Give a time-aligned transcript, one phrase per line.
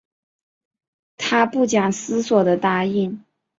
[1.15, 3.23] 她不假思索的答应